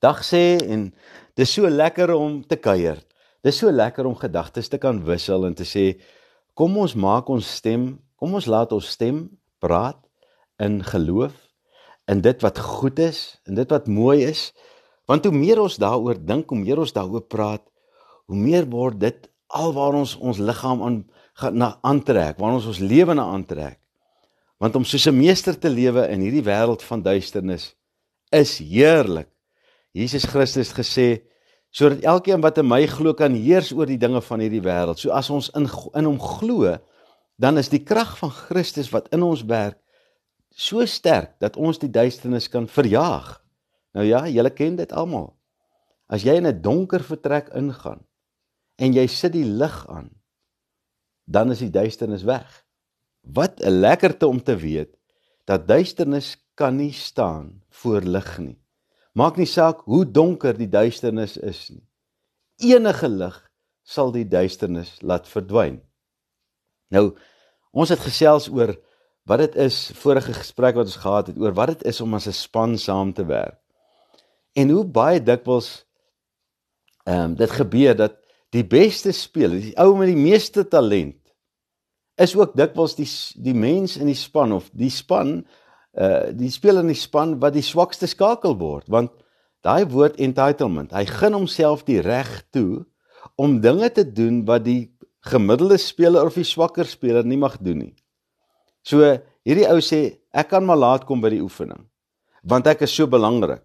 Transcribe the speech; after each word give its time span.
Dag 0.00 0.22
sê 0.24 0.56
en 0.64 0.88
dis 1.36 1.50
so 1.52 1.68
lekker 1.68 2.14
om 2.16 2.40
te 2.42 2.56
kuier. 2.56 3.00
Dis 3.44 3.60
so 3.60 3.70
lekker 3.72 4.06
om 4.08 4.16
gedagtes 4.16 4.68
te 4.68 4.80
kan 4.80 5.00
wissel 5.04 5.44
en 5.48 5.54
te 5.56 5.64
sê 5.68 6.00
kom 6.56 6.76
ons 6.80 6.96
maak 6.96 7.28
ons 7.28 7.44
stem, 7.44 7.98
kom 8.16 8.34
ons 8.36 8.48
laat 8.48 8.72
ons 8.72 8.88
stem 8.96 9.28
praat 9.60 10.00
in 10.60 10.80
geloof 10.84 11.36
in 12.10 12.20
dit 12.24 12.42
wat 12.42 12.58
goed 12.58 12.98
is, 12.98 13.38
in 13.46 13.54
dit 13.54 13.70
wat 13.70 13.86
mooi 13.86 14.24
is. 14.26 14.50
Want 15.06 15.26
hoe 15.26 15.34
meer 15.34 15.60
ons 15.62 15.76
daaroor 15.78 16.18
dink, 16.18 16.50
hoe 16.50 16.58
meer 16.58 16.80
ons 16.82 16.94
daaroor 16.94 17.22
praat, 17.30 17.62
hoe 18.30 18.38
meer 18.38 18.66
word 18.70 18.98
dit 19.02 19.28
alwaar 19.50 19.98
ons 19.98 20.16
ons 20.18 20.38
liggaam 20.38 20.82
aan 20.86 20.98
na 21.56 21.72
aantrek, 21.86 22.38
waar 22.38 22.56
ons 22.58 22.66
ons 22.68 22.80
lewe 22.82 23.14
na 23.16 23.28
aantrek. 23.34 23.78
Want 24.60 24.76
om 24.76 24.84
soos 24.84 25.06
'n 25.06 25.16
meester 25.16 25.58
te 25.58 25.70
lewe 25.70 26.08
in 26.08 26.20
hierdie 26.20 26.44
wêreld 26.44 26.82
van 26.82 27.02
duisternis 27.02 27.74
is 28.30 28.58
heerlik. 28.58 29.28
Jesus 29.92 30.24
Christus 30.24 30.72
gesê 30.72 31.26
sodat 31.70 32.02
elkeen 32.02 32.42
wat 32.42 32.58
in 32.58 32.66
my 32.66 32.82
glo 32.90 33.14
kan 33.14 33.34
heers 33.34 33.70
oor 33.72 33.86
die 33.86 33.98
dinge 33.98 34.20
van 34.20 34.40
hierdie 34.42 34.62
wêreld. 34.62 34.98
So 34.98 35.14
as 35.14 35.30
ons 35.30 35.50
in 35.54 35.68
in 35.94 36.08
hom 36.08 36.18
glo, 36.18 36.76
dan 37.38 37.58
is 37.58 37.70
die 37.70 37.84
krag 37.84 38.16
van 38.18 38.30
Christus 38.30 38.90
wat 38.90 39.08
in 39.14 39.22
ons 39.22 39.46
werk 39.46 39.78
so 40.50 40.84
sterk 40.86 41.38
dat 41.40 41.56
ons 41.56 41.78
die 41.78 41.90
duisternis 41.90 42.48
kan 42.50 42.66
verjaag. 42.68 43.38
Nou 43.94 44.04
ja, 44.06 44.26
julle 44.28 44.50
ken 44.54 44.76
dit 44.76 44.92
almal. 44.92 45.32
As 46.10 46.24
jy 46.26 46.36
in 46.36 46.46
'n 46.46 46.62
donker 46.62 47.02
vertrek 47.02 47.48
ingaan 47.54 48.04
en 48.78 48.92
jy 48.92 49.06
sit 49.06 49.32
die 49.32 49.44
lig 49.44 49.86
aan, 49.88 50.10
dan 51.26 51.50
is 51.50 51.58
die 51.58 51.70
duisternis 51.70 52.24
weg. 52.24 52.64
Wat 53.22 53.60
'n 53.60 53.80
lekkerte 53.80 54.26
om 54.26 54.42
te 54.42 54.56
weet 54.56 54.96
dat 55.46 55.68
duisternis 55.68 56.36
kan 56.54 56.76
nie 56.76 56.92
staan 56.92 57.62
voor 57.68 58.00
lig 58.00 58.38
nie. 58.38 58.59
Maak 59.12 59.36
nie 59.40 59.48
saak 59.48 59.82
hoe 59.90 60.04
donker 60.06 60.54
die 60.56 60.68
duisternis 60.70 61.36
is 61.36 61.68
nie. 61.70 61.82
Enige 62.72 63.08
lig 63.08 63.36
sal 63.82 64.12
die 64.14 64.26
duisternis 64.28 64.98
laat 65.02 65.26
verdwyn. 65.28 65.80
Nou, 66.94 67.10
ons 67.72 67.90
het 67.90 68.02
gesels 68.02 68.48
oor 68.52 68.74
wat 69.28 69.42
dit 69.42 69.56
is 69.66 69.90
vorige 70.00 70.34
gesprek 70.34 70.78
wat 70.78 70.90
ons 70.90 71.00
gehad 71.02 71.30
het 71.30 71.38
oor 71.38 71.54
wat 71.54 71.74
dit 71.74 71.86
is 71.90 72.00
om 72.00 72.14
as 72.14 72.26
'n 72.26 72.32
span 72.32 72.78
saam 72.78 73.12
te 73.12 73.24
werk. 73.26 73.58
En 74.54 74.70
hoe 74.70 74.84
baie 74.84 75.22
dikwels 75.22 75.84
ehm 77.06 77.30
um, 77.30 77.34
dit 77.34 77.50
gebeur 77.50 77.96
dat 77.96 78.14
die 78.50 78.64
beste 78.64 79.12
speler, 79.12 79.60
die 79.60 79.76
ou 79.78 79.96
met 79.96 80.10
die 80.10 80.22
meeste 80.22 80.68
talent 80.68 81.16
is 82.14 82.36
ook 82.36 82.56
dikwels 82.56 82.94
die 82.94 83.08
die 83.42 83.54
mens 83.54 83.96
in 83.96 84.06
die 84.06 84.18
span 84.18 84.52
of 84.52 84.70
die 84.72 84.90
span 84.90 85.46
uh 85.98 86.30
die 86.36 86.50
speler 86.50 86.84
in 86.84 86.92
die 86.92 86.98
span 86.98 87.38
wat 87.42 87.56
die 87.56 87.66
swakste 87.66 88.06
skakel 88.06 88.54
word 88.58 88.86
want 88.88 89.10
daai 89.66 89.84
woord 89.90 90.20
entitlement 90.22 90.92
hy 90.94 91.04
gun 91.08 91.34
homself 91.34 91.82
die 91.88 92.00
reg 92.04 92.30
toe 92.54 92.84
om 93.36 93.60
dinge 93.60 93.90
te 93.90 94.04
doen 94.04 94.44
wat 94.46 94.64
die 94.64 94.92
gemiddelde 95.26 95.78
speler 95.78 96.26
of 96.26 96.36
die 96.38 96.46
swakker 96.46 96.88
speler 96.88 97.24
nie 97.24 97.36
mag 97.36 97.58
doen 97.60 97.84
nie. 97.84 97.94
So 98.86 99.04
hierdie 99.44 99.68
ou 99.68 99.80
sê 99.84 100.20
ek 100.32 100.52
kan 100.54 100.64
maar 100.64 100.80
laat 100.80 101.06
kom 101.08 101.20
by 101.20 101.32
die 101.34 101.44
oefening 101.44 101.84
want 102.40 102.68
ek 102.70 102.86
is 102.86 102.94
so 102.96 103.04
belangrik 103.10 103.64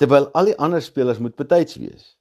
terwyl 0.00 0.30
al 0.34 0.48
die 0.48 0.56
ander 0.56 0.82
spelers 0.82 1.20
moet 1.20 1.36
betyds 1.36 1.76
wees. 1.76 2.14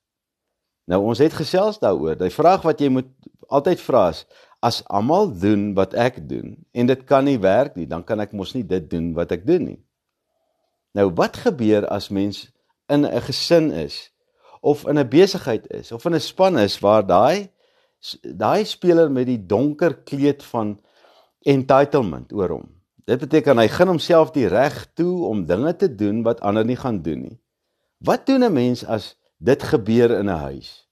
Nou 0.92 1.00
ons 1.08 1.22
het 1.24 1.34
gesels 1.34 1.80
daaroor. 1.80 2.18
Die 2.20 2.34
vraag 2.34 2.66
wat 2.68 2.82
jy 2.84 2.90
moet 2.92 3.08
altyd 3.48 3.80
vra 3.82 4.10
is 4.12 4.26
as 4.64 4.80
almal 4.88 5.28
doen 5.28 5.74
wat 5.76 5.94
ek 6.00 6.22
doen 6.30 6.56
en 6.72 6.88
dit 6.88 7.02
kan 7.10 7.26
nie 7.28 7.40
werk 7.44 7.76
nie, 7.76 7.88
dan 7.90 8.04
kan 8.08 8.24
ek 8.24 8.32
mos 8.32 8.54
nie 8.56 8.64
dit 8.64 8.86
doen 8.90 9.12
wat 9.18 9.34
ek 9.36 9.44
doen 9.48 9.66
nie. 9.74 9.82
Nou 10.96 11.10
wat 11.18 11.42
gebeur 11.44 11.88
as 11.92 12.08
mens 12.14 12.48
in 12.88 13.06
'n 13.06 13.22
gesin 13.28 13.72
is 13.72 14.12
of 14.62 14.86
in 14.88 14.98
'n 14.98 15.10
besigheid 15.10 15.68
is 15.68 15.92
of 15.92 16.06
in 16.06 16.16
'n 16.16 16.20
span 16.20 16.58
is 16.58 16.80
waar 16.80 17.04
daai 17.06 17.50
daai 18.22 18.66
speler 18.66 19.12
met 19.12 19.28
die 19.28 19.46
donker 19.46 19.94
kleed 20.04 20.44
van 20.44 20.80
entitlement 21.42 22.34
oor 22.34 22.50
hom. 22.50 22.68
Dit 23.06 23.20
beteken 23.20 23.58
hy 23.58 23.68
gun 23.68 23.88
homself 23.88 24.32
die 24.32 24.48
reg 24.48 24.88
toe 24.96 25.26
om 25.28 25.46
dinge 25.46 25.76
te 25.76 25.96
doen 25.96 26.24
wat 26.24 26.42
ander 26.42 26.66
nie 26.66 26.80
gaan 26.80 27.02
doen 27.02 27.22
nie. 27.22 27.40
Wat 28.00 28.26
doen 28.26 28.44
'n 28.44 28.54
mens 28.54 28.86
as 28.86 29.16
dit 29.40 29.64
gebeur 29.64 30.12
in 30.12 30.30
'n 30.30 30.40
huis? 30.48 30.88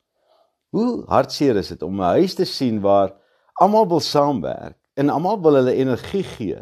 Hoe 0.70 1.04
hartseer 1.08 1.56
is 1.56 1.68
dit 1.68 1.81
om 1.84 1.96
'n 1.96 2.14
huis 2.20 2.34
te 2.34 2.46
sien 2.46 2.81
waar 2.81 3.21
almal 3.62 3.88
wil 3.90 4.02
saamwerk 4.04 4.78
en 5.00 5.14
almal 5.14 5.40
wil 5.42 5.60
hulle 5.60 5.76
energie 5.78 6.24
gee. 6.36 6.60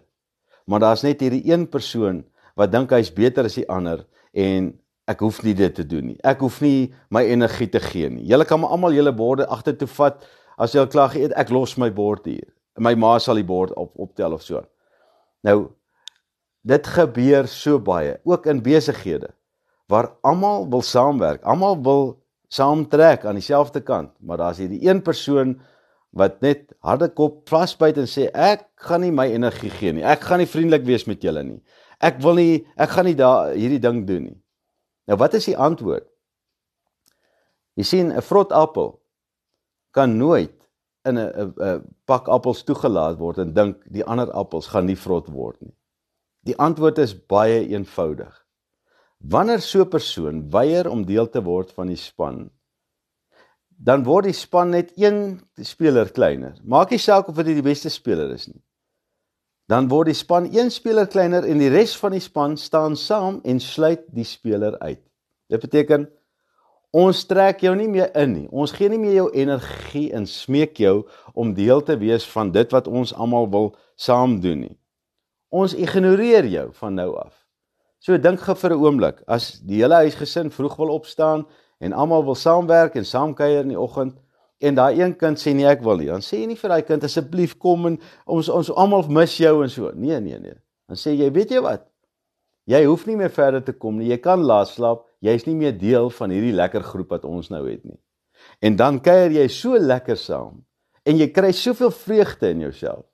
Maar 0.70 0.84
daar's 0.84 1.04
net 1.06 1.24
hierdie 1.24 1.46
een 1.50 1.66
persoon 1.70 2.24
wat 2.60 2.72
dink 2.74 2.92
hy's 2.94 3.12
beter 3.14 3.48
as 3.48 3.58
die 3.58 3.68
ander 3.72 4.04
en 4.38 4.74
ek 5.10 5.24
hoef 5.26 5.40
nie 5.46 5.56
dit 5.58 5.74
te 5.74 5.86
doen 5.88 6.12
nie. 6.12 6.20
Ek 6.28 6.44
hoef 6.44 6.60
nie 6.62 6.92
my 7.10 7.24
energie 7.26 7.70
te 7.72 7.82
gee 7.82 8.12
nie. 8.12 8.28
Julle 8.30 8.46
kan 8.46 8.62
maar 8.62 8.76
almal 8.76 8.94
julle 8.94 9.14
borde 9.16 9.48
agtertoe 9.50 9.90
vat 9.96 10.22
as 10.60 10.76
jy 10.76 10.84
al 10.84 10.92
klaar 10.92 11.14
geëet, 11.14 11.34
ek 11.40 11.54
los 11.56 11.78
my 11.80 11.90
bord 11.90 12.28
hier. 12.30 12.46
My 12.78 12.94
ma 13.00 13.16
sal 13.20 13.40
die 13.40 13.48
bord 13.48 13.74
op 13.80 13.96
optel 14.00 14.36
of 14.36 14.44
so. 14.46 14.62
Nou 15.48 15.72
dit 16.68 16.88
gebeur 16.92 17.48
so 17.48 17.80
baie, 17.80 18.18
ook 18.28 18.46
in 18.52 18.60
besighede 18.62 19.32
waar 19.90 20.12
almal 20.22 20.68
wil 20.70 20.84
saamwerk, 20.86 21.42
almal 21.48 21.80
wil 21.82 22.04
saamtrek 22.54 23.24
aan 23.26 23.40
dieselfde 23.40 23.82
kant, 23.82 24.12
maar 24.22 24.38
daar's 24.38 24.60
hierdie 24.62 24.84
een 24.86 25.02
persoon 25.02 25.56
wat 26.12 26.42
net 26.42 26.74
harde 26.82 27.10
kop 27.14 27.50
vasbyt 27.50 28.00
en 28.02 28.08
sê 28.10 28.30
ek 28.34 28.66
gaan 28.88 29.04
nie 29.06 29.14
my 29.14 29.28
energie 29.30 29.70
gee 29.70 29.94
nie. 29.94 30.04
Ek 30.04 30.24
gaan 30.26 30.42
nie 30.42 30.50
vriendelik 30.50 30.86
wees 30.88 31.06
met 31.08 31.24
julle 31.24 31.44
nie. 31.44 31.60
Ek 32.02 32.22
wil 32.24 32.40
nie 32.40 32.66
ek 32.78 32.96
gaan 32.96 33.06
nie 33.06 33.18
daar 33.18 33.54
hierdie 33.54 33.82
ding 33.84 34.06
doen 34.08 34.24
nie. 34.32 34.40
Nou 35.10 35.18
wat 35.22 35.36
is 35.38 35.50
die 35.50 35.58
antwoord? 35.58 36.08
Jy 37.78 37.84
sien 37.84 38.12
'n 38.12 38.22
vrot 38.22 38.52
appel 38.52 39.00
kan 39.92 40.18
nooit 40.18 40.56
in 41.06 41.18
'n 41.18 41.54
'n 41.58 41.96
pak 42.06 42.28
appels 42.28 42.64
toegelaat 42.64 43.18
word 43.18 43.38
en 43.38 43.54
dink 43.54 43.78
die 43.86 44.04
ander 44.04 44.32
appels 44.32 44.68
gaan 44.68 44.86
nie 44.86 44.96
vrot 44.98 45.28
word 45.28 45.62
nie. 45.62 45.76
Die 46.46 46.58
antwoord 46.58 46.98
is 46.98 47.14
baie 47.14 47.68
eenvoudig. 47.68 48.46
Wanneer 49.20 49.62
so 49.62 49.82
'n 49.82 49.90
persoon 49.90 50.50
weier 50.52 50.90
om 50.90 51.06
deel 51.06 51.30
te 51.30 51.42
word 51.44 51.72
van 51.72 51.88
die 51.88 51.96
span, 51.96 52.50
dan 53.80 54.04
word 54.04 54.28
die 54.28 54.36
span 54.36 54.74
net 54.76 54.92
een 55.00 55.40
speler 55.64 56.12
kleiner. 56.12 56.58
Maak 56.68 56.92
nie 56.92 57.00
saak 57.00 57.30
of 57.32 57.38
dit 57.40 57.54
die 57.56 57.64
beste 57.64 57.90
speler 57.90 58.34
is 58.36 58.50
nie. 58.52 58.60
Dan 59.72 59.88
word 59.88 60.10
die 60.12 60.18
span 60.18 60.50
een 60.52 60.72
speler 60.74 61.08
kleiner 61.08 61.46
en 61.48 61.62
die 61.62 61.72
res 61.72 61.94
van 61.98 62.12
die 62.16 62.24
span 62.24 62.58
staan 62.60 62.98
saam 63.00 63.40
en 63.48 63.62
sluit 63.64 64.04
die 64.12 64.28
speler 64.28 64.76
uit. 64.84 65.00
Dit 65.50 65.64
beteken 65.64 66.10
ons 66.92 67.22
trek 67.30 67.62
jou 67.64 67.76
nie 67.78 67.88
meer 67.88 68.10
in 68.18 68.34
nie. 68.34 68.48
Ons 68.50 68.74
gee 68.76 68.90
nie 68.90 69.00
meer 69.00 69.16
jou 69.22 69.28
energie 69.38 70.10
en 70.18 70.26
smeek 70.28 70.82
jou 70.82 71.06
om 71.38 71.54
deel 71.56 71.84
te 71.86 71.96
wees 72.02 72.26
van 72.34 72.52
dit 72.52 72.76
wat 72.76 72.90
ons 72.90 73.14
almal 73.14 73.48
wil 73.54 73.72
saam 73.96 74.40
doen 74.44 74.66
nie. 74.66 74.76
Ons 75.50 75.78
ignoreer 75.78 76.50
jou 76.50 76.68
van 76.82 76.98
nou 76.98 77.14
af. 77.22 77.36
So 78.00 78.18
dink 78.18 78.42
gou 78.42 78.56
vir 78.56 78.74
'n 78.74 78.82
oomblik, 78.84 79.24
as 79.28 79.60
die 79.60 79.82
hele 79.82 79.96
huisgesin 79.96 80.52
vroeg 80.52 80.78
wil 80.78 80.90
opstaan 80.90 81.46
en 81.80 81.94
almal 81.94 82.26
wil 82.28 82.36
saamwerk 82.36 82.98
en 83.00 83.06
saamkuier 83.08 83.64
in 83.64 83.74
die 83.74 83.80
oggend. 83.80 84.18
En 84.60 84.76
daai 84.76 85.00
een 85.00 85.16
kind 85.16 85.40
sê 85.40 85.54
nee 85.56 85.68
ek 85.70 85.84
wil 85.86 86.02
nie. 86.02 86.10
Dan 86.12 86.24
sê 86.26 86.42
jy 86.42 86.50
nie 86.52 86.60
vir 86.60 86.74
daai 86.74 86.84
kind 86.88 87.06
asseblief 87.08 87.56
kom 87.58 87.88
en 87.88 88.00
ons 88.28 88.50
ons 88.52 88.72
almal 88.76 89.08
mis 89.08 89.38
jou 89.40 89.54
en 89.64 89.72
so. 89.72 89.92
Nee 89.96 90.20
nee 90.24 90.40
nee. 90.40 90.58
Dan 90.90 91.00
sê 91.00 91.16
jy 91.16 91.30
weet 91.36 91.54
jy 91.56 91.64
wat? 91.64 91.86
Jy 92.70 92.84
hoef 92.86 93.06
nie 93.08 93.16
meer 93.18 93.32
verder 93.34 93.64
te 93.66 93.74
kom 93.74 93.98
nie. 93.98 94.10
Jy 94.12 94.20
kan 94.22 94.44
laat 94.46 94.70
slaap. 94.70 95.06
Jy's 95.24 95.48
nie 95.48 95.56
meer 95.56 95.74
deel 95.76 96.12
van 96.16 96.32
hierdie 96.32 96.56
lekker 96.56 96.84
groep 96.86 97.16
wat 97.16 97.26
ons 97.28 97.50
nou 97.52 97.64
het 97.66 97.84
nie. 97.88 97.98
En 98.64 98.76
dan 98.80 99.00
kuier 99.04 99.32
jy 99.36 99.48
so 99.52 99.80
lekker 99.80 100.20
saam 100.20 100.62
en 101.08 101.18
jy 101.20 101.30
kry 101.34 101.52
soveel 101.56 101.92
vreugde 101.96 102.52
in 102.54 102.68
jouself 102.68 103.06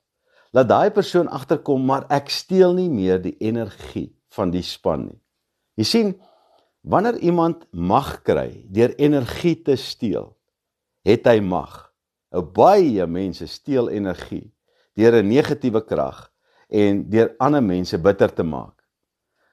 laat 0.56 0.68
daai 0.70 0.90
persoon 0.94 1.28
agterkom 1.28 1.82
maar 1.86 2.06
ek 2.12 2.30
steel 2.32 2.74
nie 2.76 2.88
meer 2.90 3.18
die 3.22 3.34
energie 3.44 4.08
van 4.36 4.52
die 4.54 4.64
span 4.64 5.06
nie. 5.08 5.18
Jy 5.76 5.84
sien 5.84 6.14
Wanneer 6.86 7.18
iemand 7.18 7.64
mag 7.74 8.20
kry 8.22 8.62
deur 8.70 8.92
energie 8.94 9.56
te 9.66 9.74
steel, 9.74 10.28
het 11.02 11.26
hy 11.26 11.40
mag. 11.42 11.72
Nou 12.30 12.44
baie 12.46 13.06
mense 13.10 13.48
steel 13.50 13.90
energie 13.90 14.52
deur 14.94 15.18
'n 15.18 15.26
negatiewe 15.26 15.82
krag 15.82 16.30
en 16.70 17.10
deur 17.10 17.34
ander 17.38 17.62
mense 17.62 17.98
bitter 17.98 18.32
te 18.32 18.42
maak. 18.42 18.84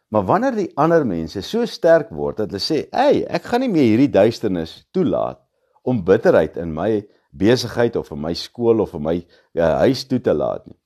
Maar 0.09 0.25
wanneer 0.25 0.55
die 0.55 0.71
ander 0.77 1.05
mense 1.05 1.41
so 1.41 1.65
sterk 1.65 2.09
word 2.09 2.37
dat 2.37 2.51
hulle 2.51 2.61
sê, 2.61 2.87
"Ey, 2.91 3.25
ek 3.25 3.43
gaan 3.43 3.61
nie 3.61 3.69
meer 3.69 3.89
hierdie 3.89 4.13
duisternis 4.13 4.85
toelaat 4.91 5.39
om 5.81 6.03
bitterheid 6.03 6.57
in 6.57 6.73
my 6.73 7.07
besigheid 7.31 7.95
of 7.95 8.11
in 8.11 8.21
my 8.21 8.33
skool 8.33 8.79
of 8.79 8.93
in 8.93 9.01
my 9.01 9.25
uh, 9.53 9.77
huis 9.79 10.05
toe 10.05 10.21
te 10.21 10.33
laat 10.33 10.67
nie." 10.67 10.79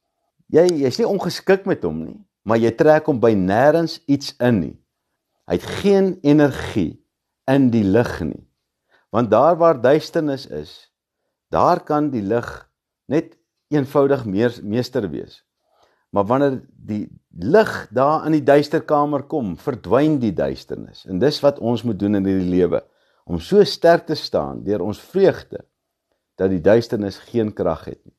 Jy 0.47 0.67
jy's 0.83 0.97
nie 0.97 1.07
ongeskik 1.07 1.65
met 1.65 1.83
hom 1.83 2.03
nie, 2.05 2.25
maar 2.43 2.57
jy 2.57 2.71
trek 2.71 3.05
hom 3.05 3.19
by 3.19 3.33
nêrens 3.33 3.99
iets 4.07 4.33
in 4.39 4.59
nie. 4.59 4.77
Hy 5.47 5.55
het 5.55 5.67
geen 5.81 6.17
energie 6.27 6.97
in 7.47 7.69
die 7.71 7.85
lig 7.87 8.11
nie. 8.27 8.43
Want 9.15 9.31
daar 9.31 9.55
waar 9.57 9.79
duisternis 9.81 10.47
is, 10.51 10.71
daar 11.49 11.79
kan 11.87 12.09
die 12.11 12.21
lig 12.21 12.47
net 13.07 13.37
eenvoudig 13.71 14.25
meer 14.27 14.51
meester 14.63 15.07
wees. 15.09 15.41
Maar 16.11 16.25
wanneer 16.27 16.59
die 16.71 17.07
lig 17.31 17.71
daar 17.95 18.25
in 18.27 18.35
die 18.35 18.43
duister 18.43 18.83
kamer 18.83 19.23
kom, 19.27 19.55
verdwyn 19.59 20.19
die 20.19 20.33
duisternis. 20.35 21.05
En 21.07 21.19
dis 21.19 21.39
wat 21.43 21.59
ons 21.59 21.83
moet 21.83 21.99
doen 21.99 22.19
in 22.19 22.27
hierdie 22.27 22.51
lewe 22.51 22.83
om 23.27 23.39
so 23.43 23.63
sterk 23.67 24.07
te 24.07 24.15
staan 24.15 24.63
deur 24.63 24.83
ons 24.83 24.99
vreugde 25.11 25.63
dat 26.39 26.51
die 26.51 26.63
duisternis 26.63 27.19
geen 27.27 27.53
krag 27.55 27.85
het 27.87 27.99
nie. 28.03 28.15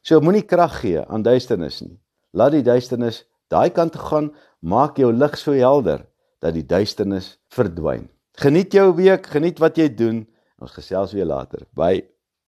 So 0.00 0.20
moenie 0.20 0.44
krag 0.46 0.80
gee 0.80 1.00
aan 1.02 1.24
duisternis 1.24 1.80
nie. 1.82 1.96
Laat 2.36 2.54
die 2.54 2.64
duisternis 2.64 3.24
daai 3.52 3.70
kant 3.70 3.94
toe 3.96 4.02
gaan, 4.02 4.28
maak 4.60 5.00
jou 5.00 5.12
lig 5.12 5.36
so 5.38 5.56
helder 5.56 6.04
dat 6.46 6.56
die 6.56 6.66
duisternis 6.66 7.34
verdwyn. 7.54 8.08
Geniet 8.40 8.74
jou 8.76 8.90
week, 8.98 9.26
geniet 9.32 9.60
wat 9.62 9.78
jy 9.80 9.88
doen. 9.94 10.24
Ons 10.62 10.76
gesels 10.76 11.14
weer 11.16 11.28
later. 11.28 11.66
Bye. 11.76 12.04